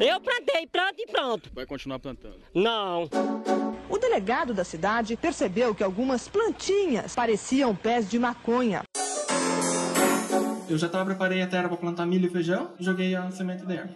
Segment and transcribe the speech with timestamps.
[0.00, 1.50] Eu plantei, planto e pronto.
[1.52, 2.38] Vai continuar plantando?
[2.54, 3.06] Não.
[3.86, 8.82] O delegado da cidade percebeu que algumas plantinhas pareciam pés de maconha.
[10.70, 13.66] Eu já tava, preparei a terra para plantar milho e feijão e joguei a semente
[13.66, 13.90] dentro.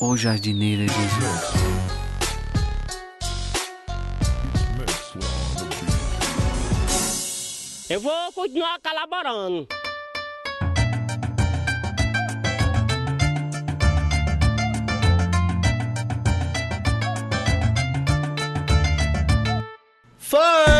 [0.00, 1.90] O jardineiro Jesus.
[7.90, 9.66] Eu vou continuar colaborando.
[20.30, 20.79] fun.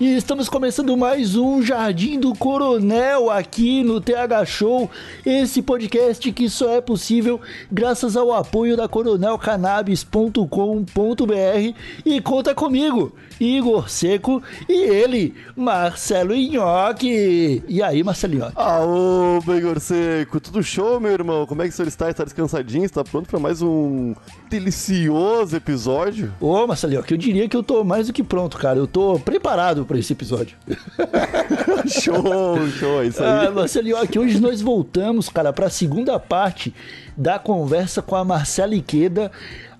[0.00, 4.88] E estamos começando mais um Jardim do Coronel aqui no TH Show,
[5.26, 11.74] esse podcast que só é possível graças ao apoio da coronelcannabis.com.br
[12.06, 17.64] e conta comigo, Igor Seco e ele, Marcelo Inhoque.
[17.66, 18.52] E aí, Marcelo Inhoque?
[18.54, 21.44] Aô, Igor Seco, tudo show, meu irmão?
[21.44, 22.08] Como é que o senhor está?
[22.08, 22.84] Está descansadinho?
[22.84, 24.14] Está pronto para mais um
[24.48, 26.32] delicioso episódio?
[26.40, 28.78] Ô, Marcelo Inhoque, eu diria que eu tô mais do que pronto, cara.
[28.78, 30.56] Eu tô preparado para esse episódio.
[31.88, 33.46] show, show, é isso aí.
[33.46, 36.72] Ah, Marcelo Inhoque, hoje nós voltamos, cara, para a segunda parte
[37.16, 39.32] da conversa com a Marcela Iqueda,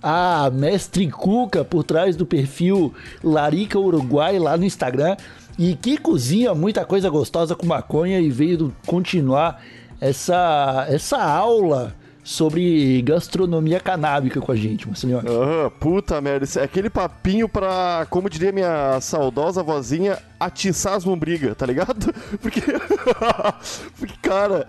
[0.03, 5.17] a mestre Cuca por trás do perfil Larica Uruguai lá no Instagram
[5.59, 9.63] e que cozinha muita coisa gostosa com maconha e veio continuar
[10.01, 11.95] essa, essa aula
[12.29, 15.21] sobre gastronomia canábica com a gente, Marcelinho.
[15.21, 21.57] Ah, puta merda, é aquele papinho pra, como diria minha saudosa vozinha, atiçar as lombrigas,
[21.57, 22.13] tá ligado?
[22.43, 22.61] Porque,
[23.99, 24.69] porque cara,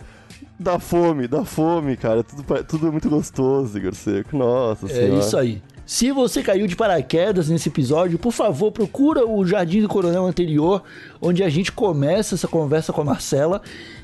[0.57, 5.19] dá fome, dá fome, cara, tudo, tudo é muito gostoso, Igor Seco, nossa É senhora.
[5.19, 5.61] isso aí.
[5.90, 10.84] Se você caiu de paraquedas nesse episódio, por favor, procura o Jardim do Coronel anterior,
[11.20, 13.59] onde a gente começa essa conversa com a Marcela.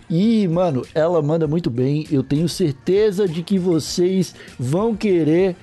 [0.10, 2.08] E, mano, ela manda muito bem.
[2.10, 5.56] Eu tenho certeza de que vocês vão querer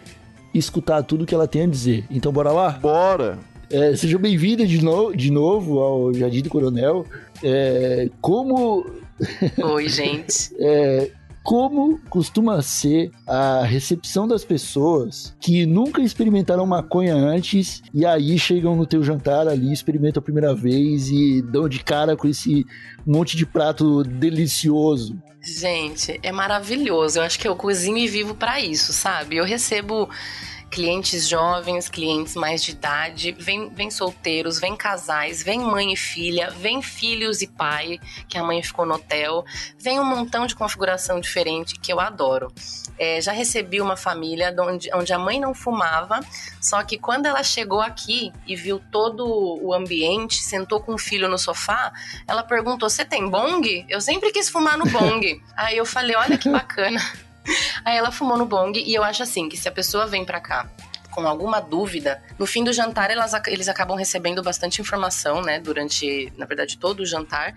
[0.55, 2.05] escutar tudo que ela tem a dizer.
[2.09, 2.71] Então, bora lá?
[2.71, 3.41] Bora!
[3.69, 7.05] É, seja bem-vinda de, no de novo ao Jardim do Coronel.
[7.43, 8.87] É, como.
[9.61, 10.53] Oi, gente.
[10.63, 11.11] É,
[11.43, 18.77] como costuma ser a recepção das pessoas que nunca experimentaram maconha antes e aí chegam
[18.77, 22.65] no teu jantar ali, experimentam a primeira vez e dão de cara com esse
[23.07, 25.17] monte de prato delicioso?
[25.43, 27.19] Gente, é maravilhoso.
[27.19, 29.37] Eu acho que eu cozinho e vivo para isso, sabe?
[29.37, 30.09] Eu recebo
[30.73, 36.51] clientes jovens, clientes mais de idade, vem, vem solteiros, vem casais, vem mãe e filha,
[36.51, 39.45] vem filhos e pai, que a mãe ficou no hotel,
[39.79, 42.51] vem um montão de configuração diferente que eu adoro.
[42.99, 46.21] É, já recebi uma família onde, onde a mãe não fumava,
[46.59, 49.27] só que quando ela chegou aqui e viu todo
[49.63, 51.93] o ambiente, sentou com o filho no sofá,
[52.27, 53.85] ela perguntou: Você tem bong?
[53.91, 55.43] Eu sempre quis fumar no bong.
[55.55, 57.01] Aí eu falei: Olha que bacana.
[57.85, 60.41] Aí ela fumou no bong e eu acho assim que se a pessoa vem pra
[60.41, 60.71] cá
[61.11, 65.61] com alguma dúvida, no fim do jantar elas, eles acabam recebendo bastante informação, né?
[65.61, 67.55] Durante, na verdade, todo o jantar.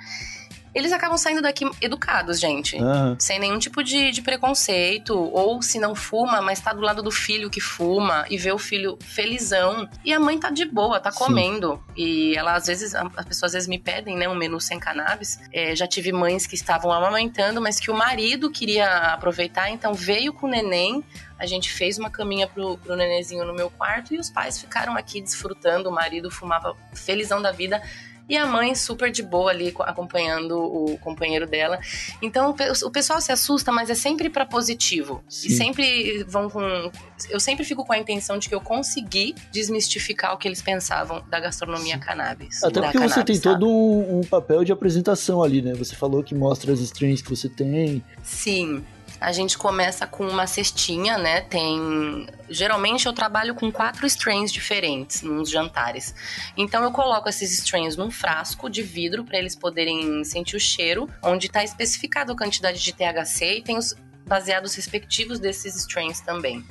[0.75, 2.77] Eles acabam saindo daqui educados, gente.
[2.77, 3.15] Aham.
[3.17, 5.17] Sem nenhum tipo de, de preconceito.
[5.17, 8.57] Ou se não fuma, mas tá do lado do filho que fuma e vê o
[8.59, 9.87] filho felizão.
[10.03, 11.19] E a mãe tá de boa, tá Sim.
[11.19, 11.81] comendo.
[11.95, 15.39] E ela, às vezes, as pessoas às vezes me pedem, né, um menu sem cannabis.
[15.53, 20.33] É, já tive mães que estavam amamentando, mas que o marido queria aproveitar, então veio
[20.33, 21.01] com o neném.
[21.39, 24.97] A gente fez uma caminha pro, pro nenenzinho no meu quarto e os pais ficaram
[24.97, 25.89] aqui desfrutando.
[25.89, 27.81] O marido fumava felizão da vida.
[28.27, 31.79] E a mãe super de boa ali co- acompanhando o companheiro dela.
[32.21, 35.23] Então o pe- o pessoal se assusta, mas é sempre pra positivo.
[35.29, 35.47] Sim.
[35.47, 36.91] E sempre vão com.
[37.29, 41.23] Eu sempre fico com a intenção de que eu consegui desmistificar o que eles pensavam
[41.29, 42.63] da gastronomia cannabis.
[42.63, 43.59] Até porque você cannabis, tem sabe?
[43.59, 45.73] todo um, um papel de apresentação ali, né?
[45.73, 48.03] Você falou que mostra as strains que você tem.
[48.23, 48.83] Sim.
[49.19, 51.41] A gente começa com uma cestinha, né?
[51.41, 52.27] Tem.
[52.49, 56.13] Geralmente eu trabalho com quatro strains diferentes nos jantares.
[56.55, 61.09] Então eu coloco esses strains num frasco de vidro para eles poderem sentir o cheiro,
[61.23, 63.95] onde está especificado a quantidade de THC e tem os
[64.25, 66.65] baseados respectivos desses strains também.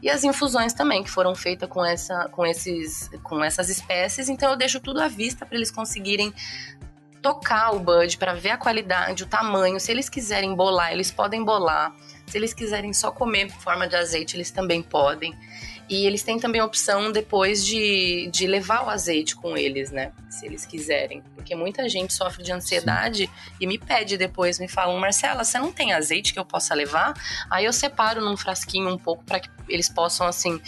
[0.00, 4.28] E as infusões também, que foram feitas com, essa, com, esses, com essas espécies.
[4.28, 6.32] Então eu deixo tudo à vista para eles conseguirem
[7.22, 9.78] tocar o bud para ver a qualidade, o tamanho.
[9.78, 11.94] Se eles quiserem bolar, eles podem bolar.
[12.26, 15.34] Se eles quiserem só comer em forma de azeite, eles também podem.
[15.88, 20.12] E eles têm também a opção depois de, de levar o azeite com eles, né?
[20.28, 21.22] Se eles quiserem.
[21.34, 25.72] Porque muita gente sofre de ansiedade e me pede depois, me falam, Marcela, você não
[25.72, 27.14] tem azeite que eu possa levar?
[27.50, 30.60] Aí eu separo num frasquinho um pouco para que eles possam, assim,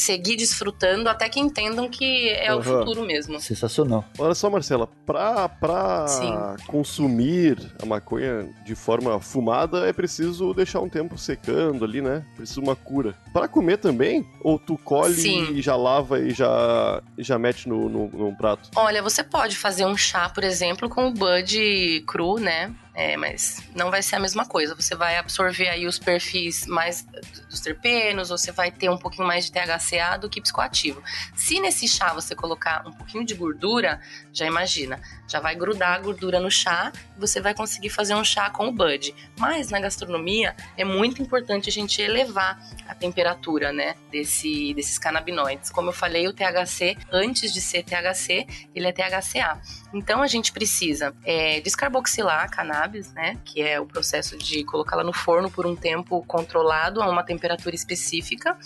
[0.00, 2.80] seguir desfrutando até que entendam que é o Aham.
[2.80, 3.40] futuro mesmo.
[3.40, 4.04] Sensacional.
[4.18, 6.34] Olha só, Marcela, pra, pra Sim.
[6.66, 12.24] consumir a maconha de forma fumada é preciso deixar um tempo secando ali, né?
[12.36, 13.14] Precisa uma cura.
[13.32, 14.26] Pra comer também?
[14.40, 15.52] Ou tu colhe Sim.
[15.54, 18.70] e já lava e já, já mete no, no, num prato?
[18.76, 22.72] Olha, você pode fazer um chá, por exemplo, com o bud cru, né?
[22.98, 24.74] É, mas não vai ser a mesma coisa.
[24.74, 27.06] Você vai absorver aí os perfis mais
[27.48, 31.00] dos terpenos, você vai ter um pouquinho mais de THCA do que psicoativo.
[31.32, 34.00] Se nesse chá você colocar um pouquinho de gordura,
[34.32, 38.24] já imagina, já vai grudar a gordura no chá e você vai conseguir fazer um
[38.24, 39.14] chá com o bud.
[39.38, 45.70] Mas na gastronomia é muito importante a gente elevar a temperatura, né, desse, desses canabinoides.
[45.70, 49.60] Como eu falei, o THC, antes de ser THC, ele é THCA.
[49.94, 53.38] Então a gente precisa é, descarboxilar a cannabis, né?
[53.44, 57.74] Que é o processo de colocá-la no forno por um tempo controlado a uma temperatura
[57.74, 58.56] específica,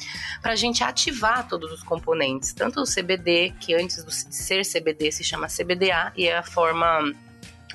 [0.41, 5.13] para a gente ativar todos os componentes, tanto o CBD, que antes de ser CBD
[5.13, 7.13] se chama CBDA e é a forma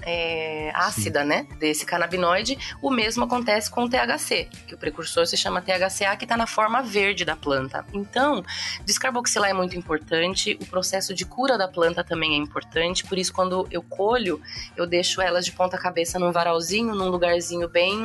[0.01, 5.37] é, ácida, né, desse canabinoide, o mesmo acontece com o THC, que o precursor se
[5.37, 7.85] chama THCA, que está na forma verde da planta.
[7.93, 8.43] Então,
[8.85, 13.33] descarboxilar é muito importante, o processo de cura da planta também é importante, por isso
[13.33, 14.41] quando eu colho,
[14.75, 17.97] eu deixo elas de ponta cabeça num varalzinho, num lugarzinho bem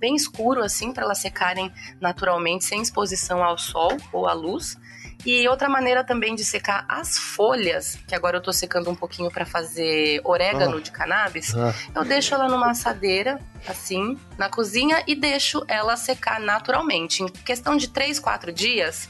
[0.00, 1.70] bem escuro assim para elas secarem
[2.00, 4.78] naturalmente sem exposição ao sol ou à luz.
[5.24, 9.30] E outra maneira também de secar as folhas, que agora eu tô secando um pouquinho
[9.30, 11.74] para fazer orégano de cannabis, Ah.
[11.94, 13.38] eu deixo ela numa assadeira,
[13.68, 17.22] assim, na cozinha e deixo ela secar naturalmente.
[17.22, 19.08] Em questão de 3, 4 dias,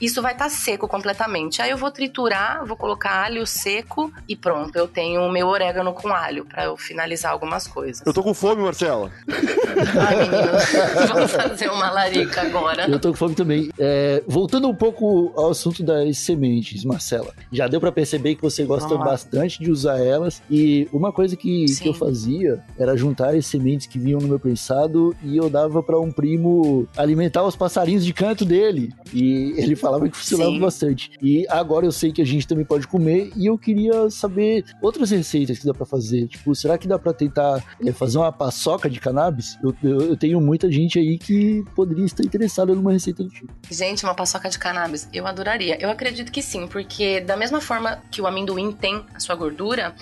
[0.00, 1.62] isso vai estar seco completamente.
[1.62, 5.92] Aí eu vou triturar, vou colocar alho seco e pronto, eu tenho o meu orégano
[5.92, 8.02] com alho para eu finalizar algumas coisas.
[8.06, 9.10] Eu tô com fome, Marcela.
[9.28, 12.88] Ai, menino, vamos fazer uma larica agora.
[12.88, 13.70] Eu tô com fome também.
[13.78, 17.34] É, voltando um pouco ao assunto das sementes, Marcela.
[17.52, 20.42] Já deu pra perceber que você gosta bastante de usar elas.
[20.50, 24.38] E uma coisa que, que eu fazia era juntar as sementes que vinham no meu
[24.38, 28.92] prensado e eu dava pra um primo alimentar os passarinhos de canto dele.
[29.12, 30.60] E ele falava que funcionava Sim.
[30.60, 31.10] bastante.
[31.22, 35.10] E agora eu sei que a gente também pode comer e eu queria saber outras
[35.10, 36.26] receitas que dá pra fazer.
[36.28, 39.58] Tipo, será que dá pra tentar é, fazer uma paçoca de cannabis?
[39.62, 43.52] Eu, eu, eu tenho muita gente aí que poderia estar interessada numa receita do tipo.
[43.70, 45.76] Gente, uma paçoca de cannabis, eu adoraria.
[45.80, 49.94] Eu acredito que sim, porque da mesma forma que o amendoim tem a sua gordura,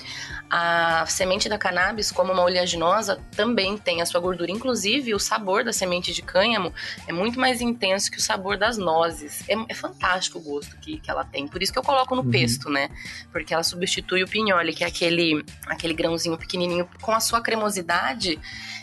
[0.51, 4.51] a semente da cannabis, como uma oleaginosa, também tem a sua gordura.
[4.51, 6.73] Inclusive, o sabor da semente de cânhamo
[7.07, 9.43] é muito mais intenso que o sabor das nozes.
[9.49, 11.49] É, é fantástico o gosto que, que ela tem.
[11.49, 12.31] Por isso que eu coloco no Uhum.
[12.31, 12.89] pesto, né?
[13.33, 16.89] Porque ela substitui o pinhole, que é aquele, aquele grãozinho pequenininho.
[17.01, 18.39] Com a sua cremosidade,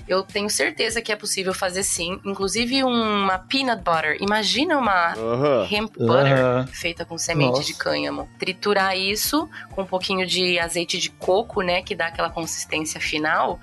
[0.08, 2.20] eu tenho certeza que é possível fazer sim.
[2.26, 4.18] Inclusive uma peanut butter.
[4.20, 5.68] Imagina uma Aham.
[5.72, 6.68] hemp butter Aham.
[6.68, 7.64] feita com semente Nossa.
[7.64, 8.30] de cânhamo.
[8.38, 13.60] Triturar isso com um pouquinho de azeite de coco, né, que dá aquela consistência final.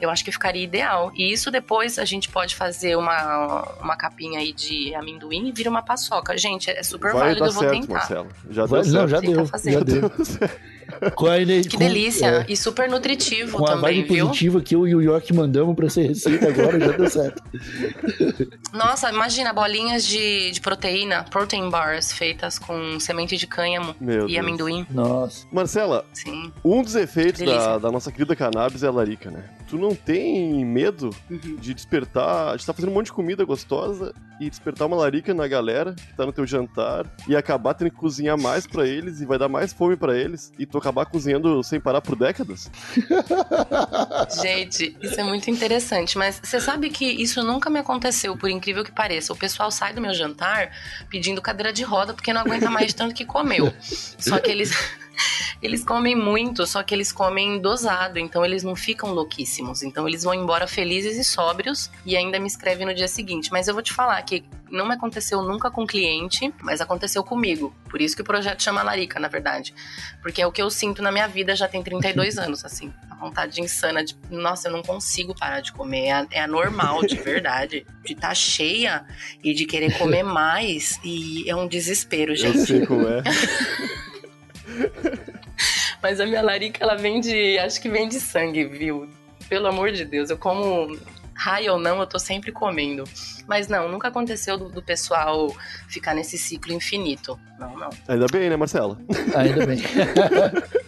[0.00, 1.10] Eu acho que ficaria ideal.
[1.14, 5.68] E isso depois a gente pode fazer uma, uma capinha aí de amendoim e vira
[5.70, 6.36] uma paçoca.
[6.38, 7.94] Gente, é super Vai válido, dar eu vou certo, tentar.
[7.94, 8.26] Marcela.
[8.50, 9.72] Já Vai- deu não, já deu, fazer.
[9.72, 10.10] já deu.
[11.14, 12.26] Com a ener- Que com- delícia!
[12.26, 14.26] é, E super nutritivo com a também, vibe viu?
[14.26, 17.42] positiva que eu e o York mandamos pra essa receita agora, já deu certo.
[18.72, 24.32] Nossa, imagina bolinhas de, de proteína, protein bars feitas com semente de cânhamo Meu e
[24.32, 24.38] Deus.
[24.38, 24.86] amendoim.
[24.90, 25.46] Nossa.
[25.52, 26.50] Marcela, Sim.
[26.64, 29.44] um dos efeitos da, da nossa querida cannabis é a larica, né?
[29.68, 31.56] Tu não tem medo Uhum.
[31.56, 35.46] de despertar, de estar fazendo um monte de comida gostosa e despertar uma larica na
[35.46, 39.26] galera que tá no teu jantar e acabar tendo que cozinhar mais pra eles e
[39.26, 42.70] vai dar mais fome pra eles e tu acabar cozinhando sem parar por décadas?
[44.42, 48.84] Gente, isso é muito interessante, mas você sabe que isso nunca me aconteceu, por incrível
[48.84, 49.32] que pareça.
[49.32, 50.70] O pessoal sai do meu jantar
[51.10, 53.72] pedindo cadeira de roda porque não aguenta mais de tanto que comeu.
[54.18, 54.70] Só que eles
[55.60, 59.82] eles comem muito, só que eles comem dosado, então eles não ficam louquíssimos.
[59.82, 63.50] Então eles vão embora felizes e sóbrios e ainda me escrevem no dia seguinte.
[63.50, 67.74] Mas eu vou te falar que não me aconteceu nunca com cliente, mas aconteceu comigo.
[67.90, 69.74] Por isso que o projeto chama Larica, na verdade.
[70.22, 72.92] Porque é o que eu sinto na minha vida já tem 32 anos, assim.
[73.10, 76.08] A vontade insana de, nossa, eu não consigo parar de comer.
[76.08, 77.86] É, é anormal, de verdade.
[78.08, 79.04] De estar cheia
[79.44, 80.98] e de querer comer mais.
[81.04, 82.60] E é um desespero, Eu gente.
[82.60, 83.22] sei como é.
[86.02, 87.58] Mas a minha larica, ela vem de.
[87.58, 89.08] Acho que vem de sangue, viu?
[89.48, 90.98] Pelo amor de Deus, eu como
[91.38, 93.04] High ou não, eu tô sempre comendo.
[93.46, 95.54] Mas não, nunca aconteceu do, do pessoal
[95.88, 97.38] ficar nesse ciclo infinito.
[97.58, 97.90] Não, não.
[98.08, 98.98] Ainda bem, né, Marcela?
[99.36, 99.78] Ainda bem.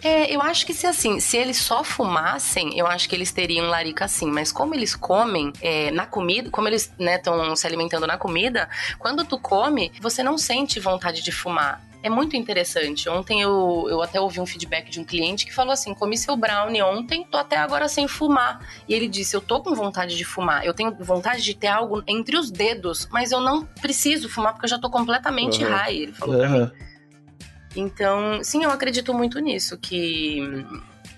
[0.03, 3.67] É, eu acho que se assim, se eles só fumassem, eu acho que eles teriam
[3.67, 4.31] larica sim.
[4.31, 8.67] Mas como eles comem é, na comida, como eles estão né, se alimentando na comida,
[8.97, 11.79] quando tu come, você não sente vontade de fumar.
[12.03, 13.07] É muito interessante.
[13.07, 16.35] Ontem eu, eu até ouvi um feedback de um cliente que falou assim: comi seu
[16.35, 18.59] brownie ontem, tô até agora sem fumar.
[18.87, 22.01] E ele disse: eu tô com vontade de fumar, eu tenho vontade de ter algo
[22.07, 25.69] entre os dedos, mas eu não preciso fumar porque eu já tô completamente Uhum.
[25.69, 25.95] high.
[25.95, 26.71] Ele falou pra Aham.
[26.75, 26.91] mim.
[27.75, 30.41] Então, sim, eu acredito muito nisso, que,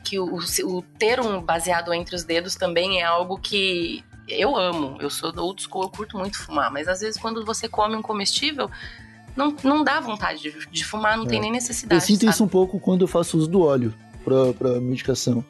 [0.04, 4.98] que o, o ter um baseado entre os dedos também é algo que eu amo.
[5.02, 7.96] Eu sou do old school, eu curto muito fumar, mas às vezes quando você come
[7.96, 8.70] um comestível,
[9.36, 12.02] não, não dá vontade de, de fumar, não tem nem necessidade.
[12.02, 12.32] Eu sinto sabe?
[12.32, 15.44] isso um pouco quando eu faço uso do óleo pra, pra medicação.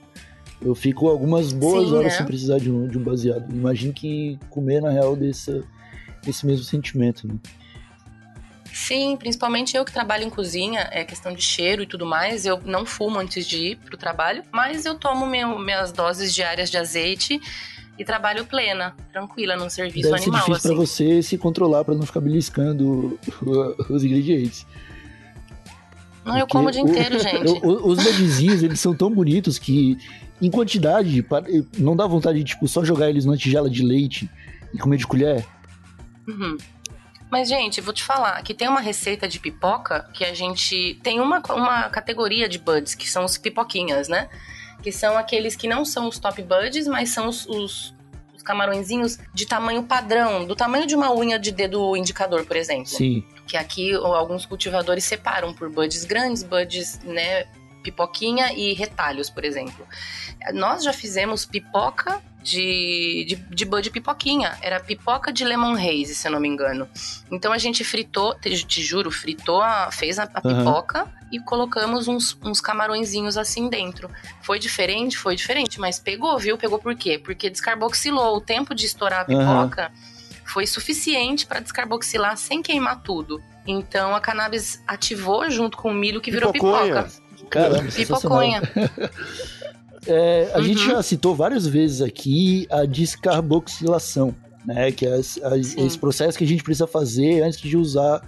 [0.61, 2.17] Eu fico algumas boas Sim, horas é.
[2.17, 3.53] sem precisar de um, de um baseado.
[3.53, 5.61] Imagino que comer, na real, desse,
[6.25, 7.35] esse mesmo sentimento, né?
[8.73, 12.45] Sim, principalmente eu que trabalho em cozinha, é questão de cheiro e tudo mais.
[12.45, 16.71] Eu não fumo antes de ir pro trabalho, mas eu tomo meu- minhas doses diárias
[16.71, 17.39] de azeite
[17.97, 20.45] e trabalho plena, tranquila, num serviço Deve ser animal.
[20.47, 20.93] difícil pra assim.
[21.15, 23.19] você se controlar pra não ficar beliscando
[23.89, 24.65] os ingredientes.
[26.25, 27.45] Não, eu Porque como o dia inteiro, gente.
[27.63, 29.97] o- o- os badzinhos, eles são tão bonitos que,
[30.41, 31.25] em quantidade,
[31.77, 34.29] não dá vontade de, tipo, só jogar eles numa tigela de leite
[34.73, 35.45] e comer de colher.
[36.27, 36.57] Uhum.
[37.29, 40.97] Mas, gente, vou te falar que tem uma receita de pipoca que a gente.
[41.03, 44.29] Tem uma, uma categoria de buds, que são os pipoquinhas, né?
[44.83, 47.95] Que são aqueles que não são os top buds, mas são os, os,
[48.35, 52.87] os camarõezinhos de tamanho padrão, do tamanho de uma unha de dedo indicador, por exemplo.
[52.87, 53.23] Sim.
[53.47, 57.45] Que aqui alguns cultivadores separam por buds grandes, buds, né?
[57.83, 59.85] Pipoquinha e retalhos, por exemplo.
[60.53, 64.57] Nós já fizemos pipoca de, de, de bud pipoquinha.
[64.61, 66.87] Era pipoca de lemon haze, se eu não me engano.
[67.31, 70.57] Então a gente fritou, te, te juro, fritou, a, fez a, a Aham.
[70.59, 74.09] pipoca e colocamos uns, uns camarõezinhos assim dentro.
[74.41, 75.17] Foi diferente?
[75.17, 76.57] Foi diferente, mas pegou, viu?
[76.57, 77.17] Pegou por quê?
[77.17, 78.37] Porque descarboxilou.
[78.37, 79.91] O tempo de estourar a pipoca
[80.45, 83.41] foi suficiente para descarboxilar sem queimar tudo.
[83.65, 87.03] Então a cannabis ativou junto com o milho que virou Pipoconha.
[87.03, 87.22] pipoca.
[87.53, 87.91] Caramba.
[87.91, 88.61] Pipoconha.
[90.05, 90.63] É, a Uhum.
[90.65, 94.91] gente já citou várias vezes aqui a descarboxilação, né?
[94.91, 95.85] Que é as- as- Sim.
[95.85, 98.21] esse processo que a gente precisa fazer antes de usar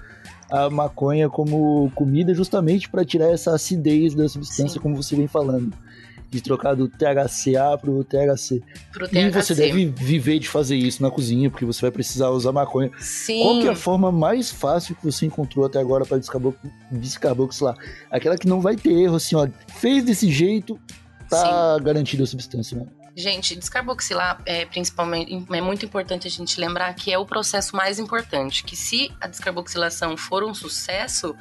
[0.50, 4.80] a maconha como comida, justamente para tirar essa acidez da substância, Sim.
[4.80, 5.74] como você vem falando.
[6.36, 8.62] De trocar do THCA pro THC.
[8.92, 9.32] Pro E THC.
[9.32, 12.92] você deve viver de fazer isso na cozinha, porque você vai precisar usar maconha.
[13.00, 13.42] Sim.
[13.42, 16.54] Qual que é a forma mais fácil que você encontrou até agora para descarbo
[16.92, 17.78] descarboxilar?
[18.12, 19.48] Aquela que não vai ter erro, assim, ó.
[19.78, 20.78] Fez desse jeito,
[21.30, 22.86] tá garantida a substância, né?
[23.18, 27.98] Gente, descarboxilar é principalmente é muito importante a gente lembrar que é o processo mais
[27.98, 28.62] importante.
[28.66, 31.34] Que se a descarboxilação for um sucesso,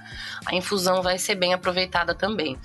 [0.47, 2.57] a infusão vai ser bem aproveitada também.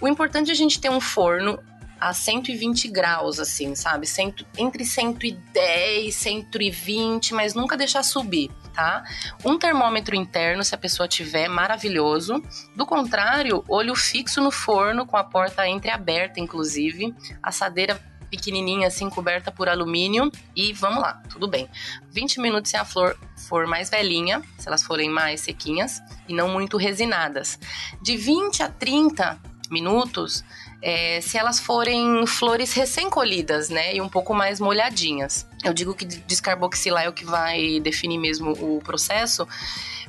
[0.00, 1.58] O importante é a gente ter um forno
[2.00, 4.06] a 120 graus, assim, sabe?
[4.06, 9.02] Cento, entre 110 120, mas nunca deixar subir, tá?
[9.44, 12.42] Um termômetro interno, se a pessoa tiver, maravilhoso.
[12.76, 17.14] Do contrário, olho fixo no forno, com a porta entreaberta, inclusive.
[17.42, 18.00] Assadeira
[18.30, 20.30] pequenininha, assim, coberta por alumínio.
[20.54, 21.68] E vamos lá, tudo bem.
[22.10, 26.48] 20 minutos se a flor for mais velhinha, se elas forem mais sequinhas e não
[26.48, 27.58] muito resinadas.
[28.00, 30.44] De 20 a 30 minutos,
[30.82, 35.46] é, se elas forem flores recém-colhidas, né, e um pouco mais molhadinhas.
[35.64, 39.46] Eu digo que descarboxilar é o que vai definir mesmo o processo,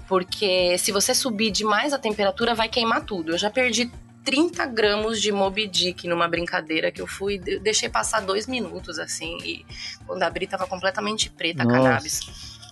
[0.08, 3.32] porque se você subir demais a temperatura, vai queimar tudo.
[3.34, 3.92] Eu já perdi
[4.24, 9.00] 30 gramas de Moby Dick numa brincadeira que eu fui, de- deixei passar dois minutos
[9.00, 9.66] assim, e
[10.06, 11.78] quando abri tava completamente preta a Nossa.
[11.82, 12.20] cannabis.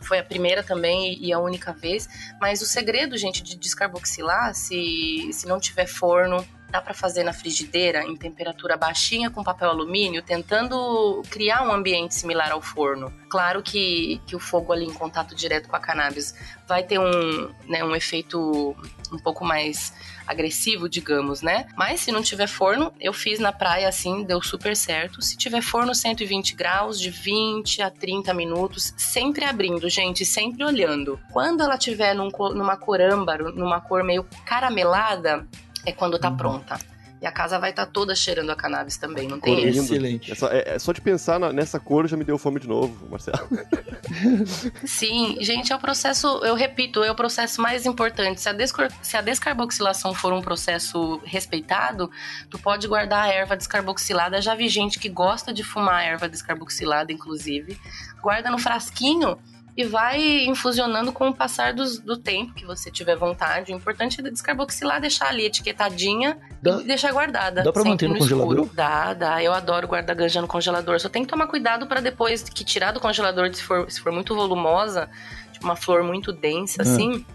[0.04, 2.08] Foi a primeira também e a única vez.
[2.40, 7.34] Mas o segredo, gente, de descarboxilar, se, se não tiver forno, dá para fazer na
[7.34, 13.12] frigideira em temperatura baixinha com papel alumínio, tentando criar um ambiente similar ao forno.
[13.30, 16.34] Claro que, que o fogo ali em contato direto com a cannabis
[16.68, 18.76] vai ter um, né, um efeito
[19.12, 19.94] um pouco mais
[20.28, 21.68] agressivo, digamos, né?
[21.78, 25.22] Mas se não tiver forno, eu fiz na praia assim, deu super certo.
[25.22, 31.18] Se tiver forno 120 graus, de 20 a 30 minutos, sempre abrindo, gente, sempre olhando.
[31.32, 35.48] Quando ela tiver num numa cor âmbar, numa cor meio caramelada,
[35.86, 36.78] é quando tá pronta.
[37.20, 39.80] E a casa vai estar toda cheirando a cannabis também, não tem isso.
[39.92, 40.32] Excelente.
[40.32, 42.68] É só, é- é só de pensar na- nessa cor já me deu fome de
[42.68, 43.40] novo, Marcelo.
[44.86, 48.40] Sim, gente, é o processo, eu repito, é o processo mais importante.
[48.42, 48.56] Se a,
[49.02, 52.10] se a descarboxilação for um processo respeitado,
[52.50, 54.42] tu pode guardar a erva descarboxilada.
[54.42, 57.80] Já vi gente que gosta de fumar a erva descarboxilada, inclusive.
[58.22, 59.38] Guarda no frasquinho
[59.78, 63.72] e vai infusionando com o passar dos- do tempo que você tiver vontade.
[63.72, 67.62] O importante é descarboxilar, deixar ali etiquetadinha Dá- e deixar guardada.
[67.62, 68.54] dá pra manter no congelador?
[68.54, 68.72] escuro.
[68.74, 69.44] Dá, dá.
[69.44, 71.00] Eu adoro guardar ganja no congelador.
[71.00, 74.12] Só tem que tomar cuidado para depois que tirar do congelador, se for, se for
[74.12, 75.08] muito volumosa,
[75.54, 76.92] tipo uma flor muito densa, Hum.
[76.92, 77.26] assim,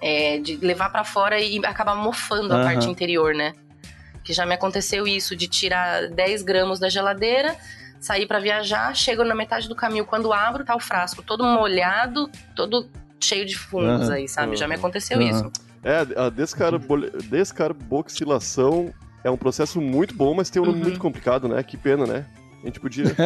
[0.00, 2.64] é, de levar para fora e acabar mofando a Aham.
[2.64, 3.52] parte interior, né?
[4.24, 7.54] Que já me aconteceu isso, de tirar 10 gramas da geladeira,
[8.02, 12.28] sair para viajar, chego na metade do caminho, quando abro, tá o frasco todo molhado,
[12.56, 12.90] todo
[13.20, 14.14] cheio de fungos Aham.
[14.14, 14.56] aí, sabe?
[14.56, 15.30] Já me aconteceu Aham.
[15.30, 15.52] isso.
[15.84, 18.92] É, a descarbo- descarboxilação
[19.24, 20.84] é um processo muito bom, mas tem um nome Uhum.
[20.84, 21.62] muito complicado, né?
[21.62, 22.26] Que pena, né?
[22.62, 23.04] A gente podia.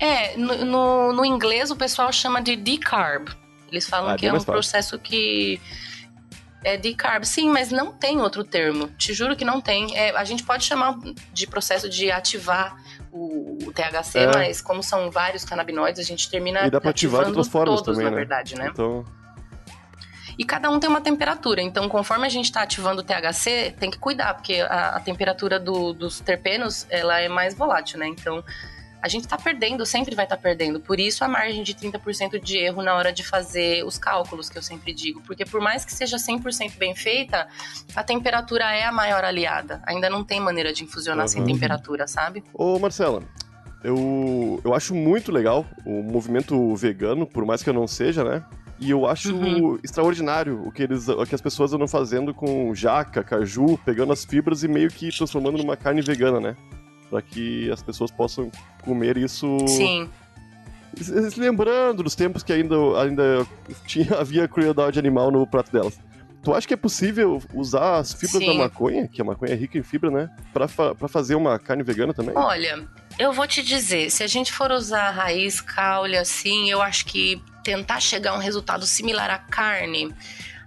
[0.00, 3.28] É, no, no, no inglês o pessoal chama de decarb.
[3.70, 5.60] Eles falam Ah, que é um processo que
[6.62, 8.88] é decarb, sim, mas não tem outro termo.
[8.96, 9.96] Te juro que não tem.
[9.96, 10.96] É, a gente pode chamar
[11.32, 12.76] de processo de ativar
[13.12, 14.26] o, o THC, É.
[14.26, 17.80] mas como são vários canabinoides, a gente termina E dá pra ativar de outras formas
[17.82, 18.16] todos, também, na né?
[18.16, 18.68] verdade, né?
[18.72, 19.04] Então,
[20.38, 21.60] E cada um tem uma temperatura.
[21.60, 25.58] Então, conforme a gente está ativando o THC, tem que cuidar, porque a, a temperatura
[25.58, 28.06] do- dos terpenos ela é mais volátil, né?
[28.06, 28.44] Então,
[29.00, 30.80] a gente está perdendo, sempre vai estar perdendo.
[30.80, 34.58] Por isso, a margem de 30% de erro na hora de fazer os cálculos, que
[34.58, 35.20] eu sempre digo.
[35.26, 37.46] Porque por mais que seja 100% bem feita,
[37.94, 39.80] a temperatura é a maior aliada.
[39.86, 41.46] Ainda não tem maneira de infusionar sem Uhum.
[41.46, 42.42] temperatura, sabe?
[42.52, 43.22] Ô, Marcela,
[43.84, 48.42] eu, eu acho muito legal o movimento vegano, por mais que eu não seja, né?
[48.80, 49.78] E eu acho Uhum.
[49.82, 54.24] extraordinário o que, eles, o que as pessoas andam fazendo com jaca, caju, pegando as
[54.24, 56.56] fibras e meio que transformando numa carne vegana, né?
[57.10, 58.50] Pra que as pessoas possam
[58.82, 59.58] comer isso.
[59.66, 60.08] Sim.
[61.36, 63.46] Lembrando dos tempos que ainda, ainda
[63.86, 65.98] tinha, havia crueldade animal no prato delas.
[66.42, 68.58] Tu acha que é possível usar as fibras da Sim.
[68.58, 70.30] maconha, que a maconha é rica em fibra, né?
[70.52, 72.32] Pra, fa pra fazer uma carne vegana também?
[72.36, 72.86] Olha,
[73.18, 77.06] eu vou te dizer, se a gente for usar a raiz, caule, assim, eu acho
[77.06, 80.14] que tentar chegar a um resultado similar à carne,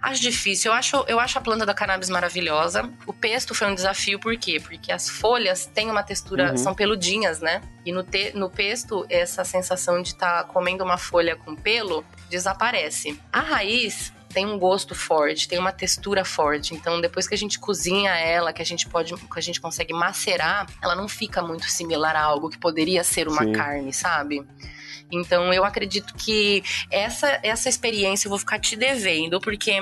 [0.02, 0.72] acho difícil.
[0.72, 2.90] Eu acho, eu acho a planta da cannabis maravilhosa.
[3.06, 4.60] O pesto foi um desafio, por quê?
[4.60, 6.58] Porque as folhas têm uma textura, Uhum.
[6.58, 7.62] são peludinhas, né?
[7.86, 13.20] E no, te, no pesto, essa sensação de estar comendo uma folha com pelo desaparece.
[13.32, 16.74] A raiz tem um gosto forte, tem uma textura forte.
[16.74, 19.94] Então, depois que a gente cozinha ela, que a gente pode, que a gente consegue
[19.94, 23.52] macerar, ela não fica muito similar a algo que poderia ser uma Sim.
[23.52, 24.46] carne, sabe?
[25.12, 29.82] Então, eu acredito que essa essa experiência eu vou ficar te devendo, porque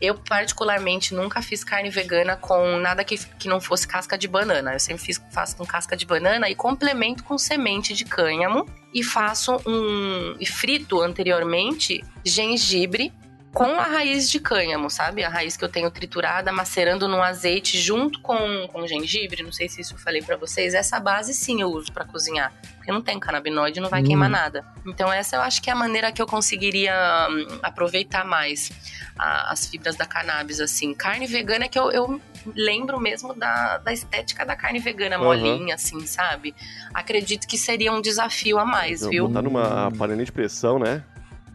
[0.00, 4.72] eu, particularmente, nunca fiz carne vegana com nada que, que não fosse casca de banana.
[4.72, 8.64] Eu sempre fiz, faço com casca de banana e complemento com semente de cânhamo.
[8.94, 10.36] E faço um.
[10.38, 13.12] E frito anteriormente gengibre
[13.58, 15.24] com a raiz de cânhamo, sabe?
[15.24, 19.42] A raiz que eu tenho triturada, macerando no azeite junto com, com gengibre.
[19.42, 20.74] Não sei se isso eu falei pra vocês.
[20.74, 22.52] Essa base sim eu uso pra cozinhar.
[22.76, 24.04] Porque não tem canabinoide, não vai Hum.
[24.04, 24.64] queimar nada.
[24.86, 26.94] Então, essa eu acho que é a maneira que eu conseguiria
[27.28, 28.70] hum, aproveitar mais
[29.18, 30.94] a- as fibras da cannabis, assim.
[30.94, 32.20] Carne vegana é que eu, eu
[32.54, 35.24] lembro mesmo da, da estética da carne vegana Aham.
[35.24, 36.54] molinha, assim, sabe?
[36.94, 39.26] Acredito que seria um desafio a mais, Não, viu?
[39.26, 41.02] Botar numa panela de pressão, né?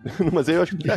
[0.33, 0.87] Mas eu acho que.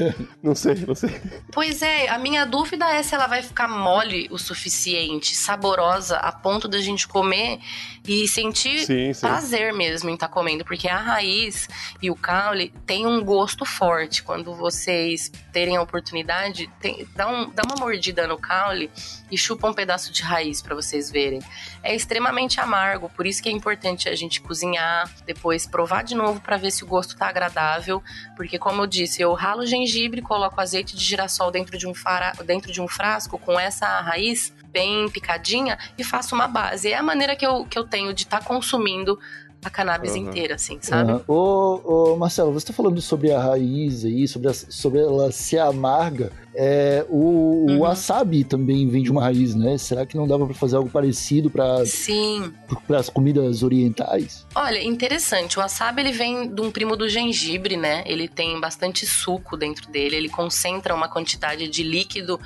[0.43, 1.21] não sei, não sei.
[1.53, 6.33] Pois é, a minha dúvida é se ela vai ficar mole o suficiente, saborosa, a
[6.33, 7.59] ponto da gente comer
[8.07, 9.21] e sentir Sim, sim.
[9.21, 11.69] prazer mesmo em estar comendo, porque a raiz
[12.01, 14.23] e o caule tem um gosto forte.
[14.23, 18.91] Quando vocês terem a oportunidade, tem- dá, um- dá uma mordida no caule
[19.31, 21.41] e chupa um pedaço de raiz para vocês verem.
[21.83, 26.41] É extremamente amargo, por isso que é importante a gente cozinhar, depois provar de novo
[26.41, 28.03] para ver se o gosto tá agradável,
[28.37, 32.33] porque como eu disse, eu ralo gengibre, coloco azeite de girassol dentro de um, fara,
[32.45, 36.91] dentro de um frasco com essa raiz bem picadinha e faço uma base.
[36.91, 39.19] É a maneira que eu, que eu tenho de estar consumindo
[39.67, 40.19] a cannabis Aham.
[40.29, 41.11] inteira, assim, sabe?
[41.13, 41.23] Aham.
[41.27, 45.59] Ô, ô, Marcelo, você tá falando sobre a raiz aí, sobre, a- sobre ela ser
[45.59, 46.31] amarga.
[46.55, 47.79] É, o, o Uhum.
[47.81, 49.77] wasabi também vem de uma raiz, né?
[49.77, 52.51] Será que não dava pra fazer algo parecido para Sim.
[52.97, 54.47] as comidas orientais?
[54.55, 55.59] Olha, interessante.
[55.59, 58.03] O wasabi ele vem de um primo do gengibre, né?
[58.07, 62.41] Ele tem bastante suco dentro dele, ele concentra uma quantidade de líquido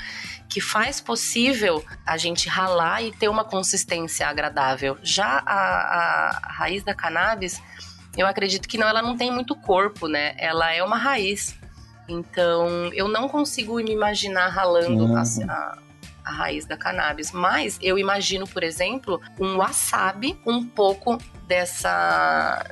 [0.50, 4.98] que faz possível a gente ralar e ter uma consistência agradável.
[5.02, 7.62] Já a, a raiz da cannabis,
[8.18, 10.34] eu acredito que não, ela não tem muito corpo, né?
[10.36, 11.54] Ela é uma raiz.
[12.08, 15.16] Então, eu não consigo me imaginar ralando Uhum.
[15.16, 15.78] a, a-
[16.24, 17.30] a raiz da cannabis.
[17.30, 22.66] Mas eu imagino, por exemplo, um wasabi um pouco dessa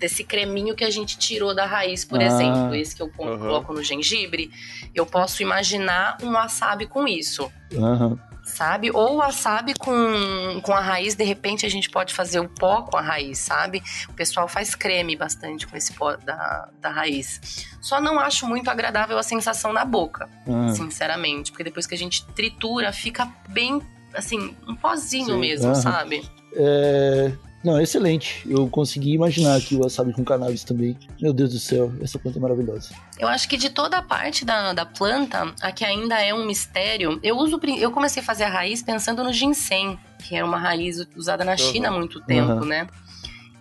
[0.00, 2.24] desse creminho que a gente tirou da raiz, por Ah.
[2.24, 3.38] exemplo, esse que eu Aham.
[3.38, 4.50] coloco no gengibre,
[4.94, 8.18] eu posso imaginar um wasabi com isso Aham.
[8.42, 8.90] sabe?
[8.90, 12.96] Ou wasabi com, com a raiz, de repente a gente pode fazer o pó com
[12.96, 13.82] a raiz, sabe?
[14.08, 17.66] O pessoal faz creme bastante com esse pó da, da raiz.
[17.80, 20.72] Só não acho muito agradável a sensação na boca, Ah.
[20.74, 23.80] sinceramente, porque depois que a gente tritura, fica bem,
[24.14, 25.38] assim, um pozinho Sim.
[25.40, 26.26] mesmo, sabe?
[26.56, 27.32] É...
[27.62, 28.42] Não, excelente.
[28.48, 30.96] Eu consegui imaginar aqui o wasabi com cannabis também.
[31.20, 32.94] Meu Deus do céu, essa planta é maravilhosa.
[33.18, 36.46] Eu acho que de toda a parte da, da planta, a que ainda é um
[36.46, 40.58] mistério, eu uso eu comecei a fazer a raiz pensando no ginseng, que é uma
[40.58, 42.64] raiz usada na China há muito tempo, Uhum.
[42.64, 42.86] né?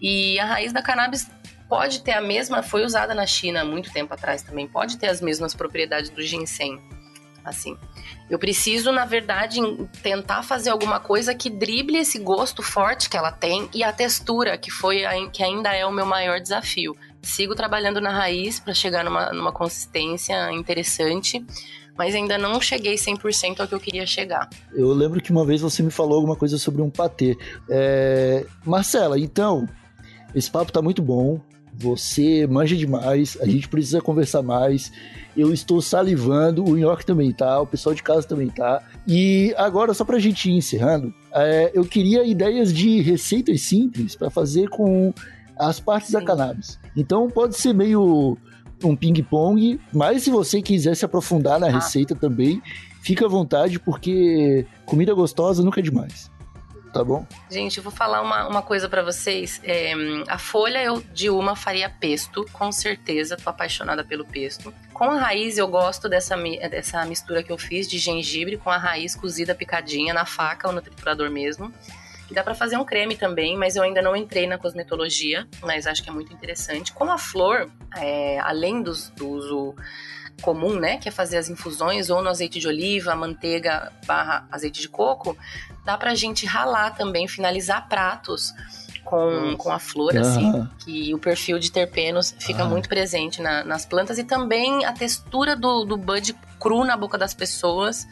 [0.01, 1.29] E a raiz da cannabis
[1.67, 5.07] pode ter a mesma, foi usada na China há muito tempo atrás também, pode ter
[5.07, 6.79] as mesmas propriedades do ginseng.
[7.43, 7.77] Assim,
[8.29, 9.59] eu preciso, na verdade,
[10.03, 14.57] tentar fazer alguma coisa que drible esse gosto forte que ela tem e a textura,
[14.57, 16.95] que foi a- que ainda é o meu maior desafio.
[17.21, 21.43] Sigo trabalhando na raiz para chegar numa, numa consistência interessante,
[21.97, 24.47] mas ainda não cheguei 100% ao que eu queria chegar.
[24.73, 27.37] Eu lembro que uma vez você me falou alguma coisa sobre um patê.
[27.69, 28.45] É...
[28.65, 29.67] Marcela, então,
[30.33, 31.41] esse papo tá muito bom.
[31.81, 34.91] Você manja demais, a gente precisa conversar mais.
[35.37, 38.83] Eu estou salivando, o York também tá, o pessoal de casa também tá.
[39.07, 44.29] E agora, só pra gente ir encerrando, é, eu queria ideias de receitas simples para
[44.29, 45.13] fazer com
[45.57, 46.25] as partes da Sim.
[46.25, 46.77] cannabis.
[46.97, 48.37] Então pode ser meio
[48.83, 51.71] um ping-pong, mas se você quiser se aprofundar na Ah.
[51.71, 52.61] receita também,
[53.01, 56.29] fica à vontade, porque comida gostosa nunca é demais.
[56.91, 57.25] Tá bom?
[57.51, 59.61] Gente, eu vou falar uma, uma coisa pra vocês.
[59.63, 59.93] É,
[60.27, 63.37] a folha eu de uma faria pesto, com certeza.
[63.37, 64.73] Tô apaixonada pelo pesto.
[64.93, 68.77] Com a raiz eu gosto dessa, dessa mistura que eu fiz de gengibre com a
[68.77, 71.71] raiz cozida picadinha na faca ou no triturador mesmo.
[72.29, 75.87] E dá pra fazer um creme também, mas eu ainda não entrei na cosmetologia, mas
[75.87, 76.91] acho que é muito interessante.
[76.93, 79.75] Com a flor, é, além dos- do uso
[80.39, 84.81] comum, né, que é fazer as infusões ou no azeite de oliva, manteiga barra azeite
[84.81, 85.37] de coco,
[85.85, 88.53] dá pra gente ralar também, finalizar pratos
[89.03, 92.67] com, com a flor, assim, que o perfil de terpenos fica Ah.
[92.67, 97.17] muito presente na- nas plantas e também a textura do, do bud cru na boca
[97.17, 98.07] das pessoas.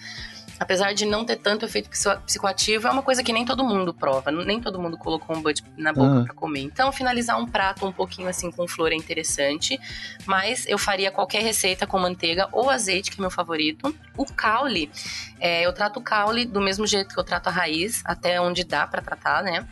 [0.60, 3.94] Apesar de não ter tanto efeito psico- psicoativo, é uma coisa que nem todo mundo
[3.94, 4.32] prova.
[4.32, 6.24] Nem todo mundo colocou um bud na boca Ah.
[6.26, 6.62] pra comer.
[6.62, 9.80] Então, finalizar um prato um pouquinho assim com flor é interessante.
[10.26, 13.96] Mas eu faria qualquer receita com manteiga ou azeite, que é meu favorito.
[14.18, 14.90] O caule,
[15.40, 18.64] é, eu trato o caule do mesmo jeito que eu trato a raiz, até onde
[18.64, 19.68] dá pra tratar, né?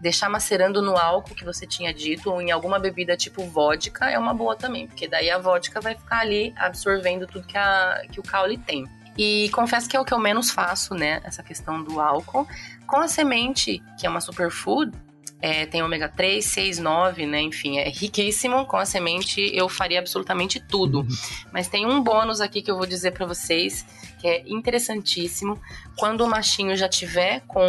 [0.00, 4.18] Deixar macerando no álcool que você tinha dito, ou em alguma bebida tipo vodka, é
[4.18, 8.18] uma boa também, porque daí a vodka vai ficar ali absorvendo tudo que, a, que
[8.18, 8.86] o caule tem.
[9.22, 11.20] E confesso que é o que eu menos faço, né?
[11.24, 12.48] Essa questão do álcool.
[12.86, 14.96] Com a semente, que é uma superfood,
[15.42, 17.42] é, tem ômega 3, 6, 9, né?
[17.42, 18.64] Enfim, é riquíssimo.
[18.64, 21.06] Com a semente eu faria absolutamente tudo.
[21.52, 23.84] Mas tem um bônus aqui que eu vou dizer pra vocês,
[24.18, 25.60] que é interessantíssimo.
[25.98, 27.60] Quando o machinho já tiver com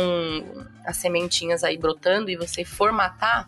[0.85, 3.45] as sementinhas aí brotando e você for matar,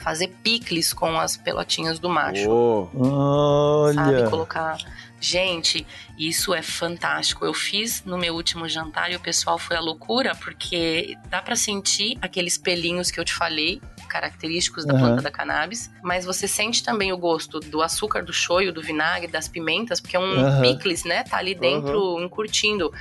[0.00, 2.48] fazer picles com as pelotinhas do macho
[3.92, 4.16] sabe?
[4.16, 4.30] Olha.
[4.30, 4.78] Colocar.
[5.20, 7.44] Gente, isso é fantástico.
[7.44, 11.56] Eu fiz no meu último jantar e o pessoal foi à loucura, porque dá pra
[11.56, 15.00] sentir aqueles pelinhos que eu te falei, característicos da Aham.
[15.00, 19.30] planta da cannabis, mas você sente também o gosto do açúcar, do shoyu, do vinagre,
[19.30, 20.62] das pimentas, porque é um Aham.
[20.62, 21.24] picles, né?
[21.24, 22.92] Tá ali dentro, encurtindo.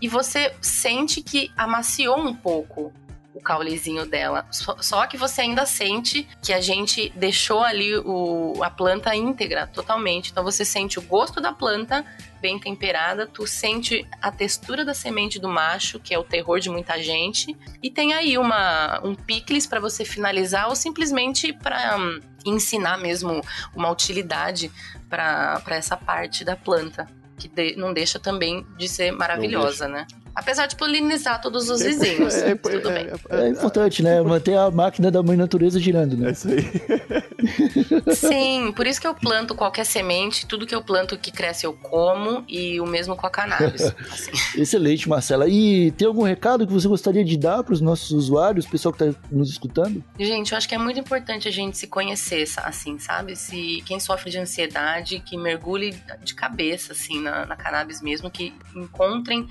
[0.00, 2.92] E você sente que amaciou um pouco
[3.34, 4.46] o caulezinho dela.
[4.50, 9.66] Só, só que você ainda sente que a gente deixou ali o, a planta íntegra
[9.66, 10.30] totalmente.
[10.30, 12.04] Então você sente o gosto da planta
[12.40, 16.68] bem temperada, tu sente a textura da semente do macho, que é o terror de
[16.70, 21.96] muita gente, e tem aí uma um picles para você finalizar ou simplesmente para
[22.44, 23.40] ensinar mesmo
[23.74, 24.70] uma utilidade
[25.08, 27.08] para essa parte da planta.
[27.38, 30.06] Que de- não deixa também de ser maravilhosa, né?
[30.34, 32.34] Apesar de polinizar todos os vizinhos.
[32.34, 33.06] É, tudo bem.
[33.30, 34.20] É importante, né?
[34.20, 36.30] Manter a máquina da mãe natureza girando, É né?
[36.32, 38.14] isso aí.
[38.14, 41.72] Sim, por isso que eu planto qualquer semente, tudo que eu planto que cresce eu
[41.72, 43.82] como, e o mesmo com a cannabis.
[43.82, 44.32] assim.
[44.60, 45.48] Excelente, Marcela.
[45.48, 48.92] E tem algum recado que você gostaria de dar para os nossos usuários, o pessoal
[48.92, 50.02] que está nos escutando?
[50.18, 53.36] Gente, eu acho que é muito importante a gente se conhecer, assim, sabe?
[53.36, 58.52] Se quem sofre de ansiedade, que mergulhe de cabeça, assim, na, na cannabis mesmo, que
[58.74, 59.46] encontrem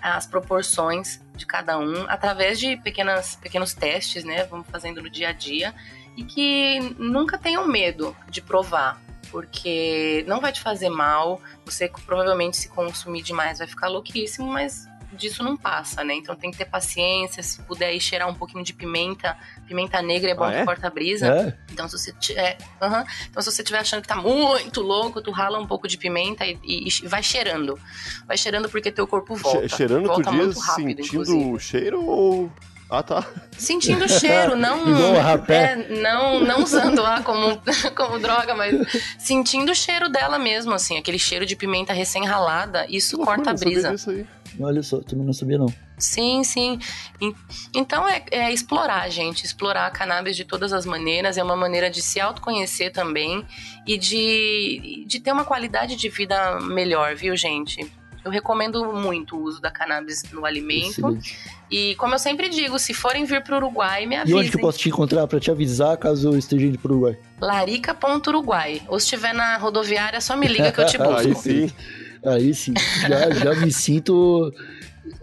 [0.00, 4.44] as proporções de cada um através de pequenas, pequenos testes, né?
[4.44, 5.74] Vamos fazendo no dia a dia
[6.16, 11.40] e que nunca tenham medo de provar, porque não vai te fazer mal.
[11.64, 16.14] Você provavelmente se consumir demais vai ficar louquíssimo, mas disso não passa, né?
[16.14, 20.30] Então tem que ter paciência, se puder aí cheirar um pouquinho de pimenta, pimenta negra
[20.30, 20.58] é bom Ah, é?
[20.60, 21.26] que corta a brisa.
[21.26, 21.56] É?
[21.72, 23.04] Então se você tiver, aham.
[23.28, 26.46] então se você estiver achando que tá muito louco, tu rala um pouco de pimenta
[26.46, 27.78] e, e- e vai cheirando.
[28.26, 29.68] Vai cheirando porque teu corpo volta.
[29.68, 31.44] Che- cheirando tu volta diz muito rápido, sentindo inclusive.
[31.52, 32.52] o cheiro ou.
[32.90, 33.24] Ah, tá.
[33.56, 34.84] Sentindo o cheiro, não,
[35.48, 37.60] é, não, não usando lá como,
[37.96, 38.74] como droga, mas
[39.18, 43.94] sentindo o cheiro dela mesmo, assim, aquele cheiro de pimenta recém-ralada, isso corta a brisa.
[44.10, 44.26] aí.
[44.58, 45.72] Olha só, também não sabia não.
[45.96, 46.80] Sim, sim.
[47.20, 47.34] En-
[47.74, 49.44] Então é, é explorar, gente.
[49.44, 51.38] Explorar a cannabis de todas as maneiras.
[51.38, 53.46] É uma maneira de se autoconhecer também
[53.86, 57.92] e de, de ter uma qualidade de vida melhor, viu, gente?
[58.24, 60.90] Eu recomendo muito o uso da cannabis no alimento.
[60.90, 61.38] Excelente.
[61.70, 64.38] E como eu sempre digo, se forem vir para o Uruguai, me E avisem.
[64.40, 67.16] onde que eu posso te encontrar pra te avisar caso eu esteja indo pro Uruguai?
[67.40, 68.82] Larica.uruguai.
[68.88, 71.42] Ou se estiver na rodoviária, só me liga que eu te Aí busco.
[71.42, 71.70] sim.
[72.26, 72.74] Aí sim,
[73.08, 74.52] já, já me sinto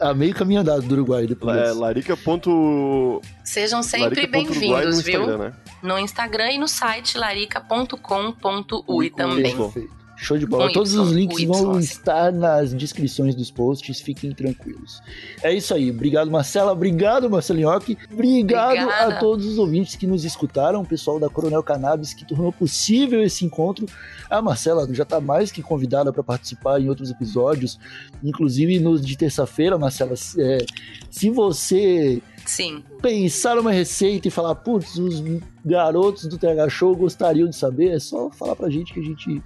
[0.01, 1.55] a meio caminho andado do Uruguai depois.
[1.55, 2.17] É, larica.
[2.17, 5.19] ponto- Sejam sempre bem-vindos, viu?
[5.21, 5.53] Instagram, né?
[5.83, 9.55] No Instagram e no site larica.com.ui também.
[9.55, 9.95] Perfeito.
[10.17, 10.67] Show de bola.
[10.67, 11.79] Com Todos Y, os links Y, vão assim.
[11.79, 14.99] estar nas descrições dos posts, fiquem tranquilos.
[15.43, 15.91] É isso aí.
[15.91, 16.71] Obrigado, Marcela.
[16.71, 17.97] Obrigado, Marcelinhoque.
[18.11, 19.15] Obrigado Obrigada.
[19.15, 23.21] a todos os ouvintes que nos escutaram, o pessoal da Coronel Cannabis que tornou possível
[23.21, 23.85] esse encontro.
[24.29, 27.79] A Marcela já está mais que convidada para participar em outros episódios,
[28.23, 30.15] inclusive nos de terça-feira, Marcela.
[30.39, 30.57] é,
[31.11, 32.83] se você Sim.
[33.01, 35.23] pensar numa receita e falar, putz, os
[35.63, 39.41] garotos do TH Show gostariam de saber, é só falar pra gente que a gente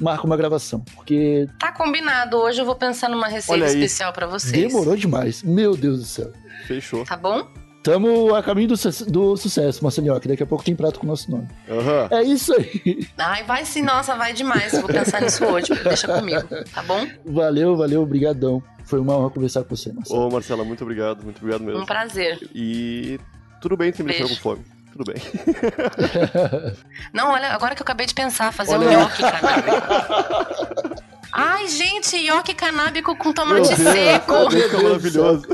[0.00, 0.80] marca uma gravação.
[0.94, 2.36] Porque Tá combinado.
[2.36, 4.52] Hoje eu vou pensar numa receita especial pra vocês.
[4.52, 5.42] demorou demais.
[5.42, 6.32] Meu Deus do céu.
[6.66, 7.04] Fechou.
[7.04, 7.46] Tá bom?
[7.82, 11.06] Tamo a caminho do, su- do sucesso, Marcelinho, que daqui a pouco tem prato com
[11.06, 11.46] o nosso nome.
[11.70, 12.08] Aham.
[12.10, 13.06] É isso aí.
[13.16, 14.72] Ai, vai sim, nossa, vai demais.
[14.72, 15.68] Vou pensar nisso hoje.
[15.84, 17.06] Deixa comigo, tá bom?
[17.24, 18.60] Valeu, valeu, obrigadão.
[18.84, 20.20] Foi uma honra conversar com você, Marcelo.
[20.26, 21.80] Ô, Marcela, muito obrigado, muito obrigado mesmo.
[21.82, 22.40] Um prazer.
[22.52, 23.20] E
[23.60, 24.64] tudo bem, tem me deixado com fome.
[24.96, 25.20] Tudo bem.
[27.12, 31.02] Não, olha, agora que eu acabei de pensar, fazer Olha um nhoque canábico.
[31.30, 34.50] Ai, gente, nhoque canábico com tomate Meu Deus, seco.
[34.50, 35.46] Fica maravilhoso.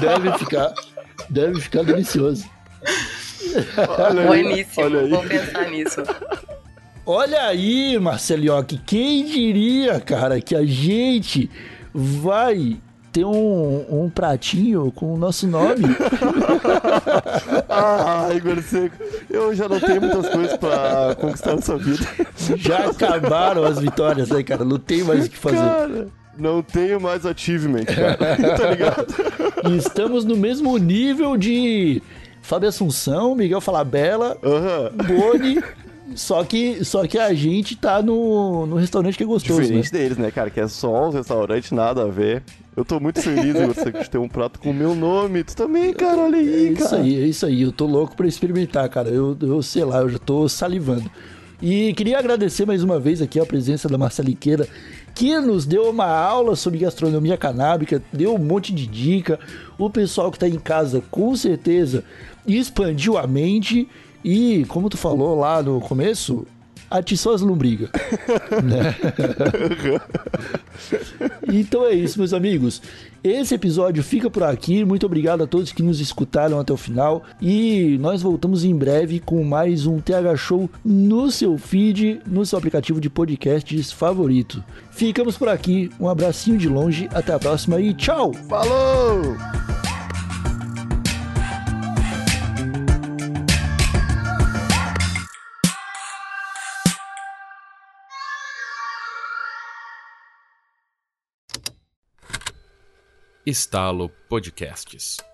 [0.00, 0.74] Deve ficar,
[1.30, 2.44] deve ficar delicioso.
[3.98, 4.84] Olha aí, Bueníssimo.
[4.84, 5.10] olha aí.
[5.10, 6.02] Vou pensar nisso.
[7.06, 11.50] Olha aí, Marcelioque, quem diria, cara, que a gente
[11.94, 12.78] vai
[13.14, 15.84] ter um, um pratinho com o nosso nome?
[17.68, 18.96] Ah, Igor Seco,
[19.30, 22.04] eu já não tenho muitas coisas pra conquistar nessa vida.
[22.56, 24.64] Já acabaram as vitórias, né, cara?
[24.64, 25.56] Não tem mais o que fazer.
[25.56, 28.16] Cara, não tenho mais achievement, cara.
[28.56, 29.06] tá ligado?
[29.68, 32.02] E estamos no mesmo nível de
[32.42, 34.90] Fábio Assunção, Miguel Falabella, Aham.
[35.06, 35.62] Boni.
[36.14, 39.64] Só que, só que a gente tá no, no restaurante que é gostoso, né?
[39.66, 40.50] Diferente deles, né, cara?
[40.50, 42.42] Que é só um restaurante, nada a ver.
[42.76, 45.42] Eu tô muito feliz, Seco, de ter um prato com o meu nome.
[45.44, 47.02] Tu também, cara, olha É aí, isso cara.
[47.02, 47.62] aí, é isso aí.
[47.62, 49.08] Eu tô louco pra experimentar, cara.
[49.08, 51.10] Eu, eu sei lá, eu já tô salivando.
[51.62, 54.68] E queria agradecer mais uma vez aqui a presença da Marceliqueira,
[55.14, 59.38] que nos deu uma aula sobre gastronomia canábica, deu um monte de dica.
[59.78, 62.04] O pessoal que tá em casa, com certeza,
[62.46, 63.88] expandiu a mente.
[64.24, 66.46] E, como tu falou lá no começo,
[66.90, 67.90] atiçou as lombrigas.
[68.62, 68.94] né?
[71.52, 72.80] Então é isso, meus amigos.
[73.22, 74.84] Esse episódio fica por aqui.
[74.84, 77.22] Muito obrigado a todos que nos escutaram até o final.
[77.40, 82.58] E nós voltamos em breve com mais um TH Show no seu feed, no seu
[82.58, 84.62] aplicativo de podcasts favorito.
[84.90, 85.90] Ficamos por aqui.
[85.98, 87.08] Um abracinho de longe.
[87.12, 88.32] Até a próxima e tchau!
[88.48, 89.83] Falou!
[103.46, 105.33] Estalo Podcasts.